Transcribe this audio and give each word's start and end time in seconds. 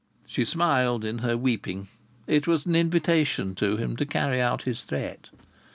She 0.25 0.45
smiled 0.45 1.05
in 1.05 1.19
her 1.19 1.37
weeping. 1.37 1.87
It 2.25 2.47
was 2.47 2.65
an 2.65 2.75
invitation 2.75 3.53
to 3.53 3.77
him 3.77 3.95
to 3.97 4.05
carry 4.07 4.41
out 4.41 4.63
his 4.63 4.81
threat. 4.81 5.29